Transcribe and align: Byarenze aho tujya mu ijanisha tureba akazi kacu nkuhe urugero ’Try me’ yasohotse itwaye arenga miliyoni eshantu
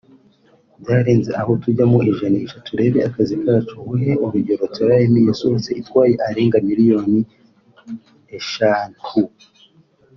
Byarenze 0.81 1.31
aho 1.41 1.51
tujya 1.61 1.85
mu 1.91 1.97
ijanisha 2.11 2.57
tureba 2.67 2.97
akazi 3.07 3.35
kacu 3.43 3.73
nkuhe 3.83 4.11
urugero 4.25 4.63
’Try 4.75 5.03
me’ 5.11 5.19
yasohotse 5.29 5.69
itwaye 5.81 6.13
arenga 6.27 6.57
miliyoni 6.67 7.19
eshantu 8.37 9.05